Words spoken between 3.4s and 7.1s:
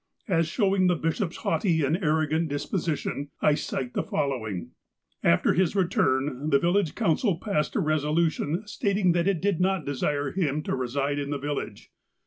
cite the following: After his return, the village